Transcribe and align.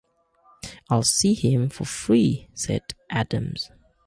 I'll 0.89 1.03
see 1.03 1.35
him 1.35 1.69
for 1.69 1.85
free, 1.85 2.49
said 2.55 2.81
Adams. 3.11 3.69